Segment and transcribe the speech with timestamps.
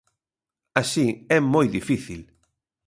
[0.81, 2.21] Así é moi difícil.